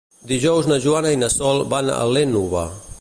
[0.29, 2.65] Dijous na Joana i na Sol van a l'Énova.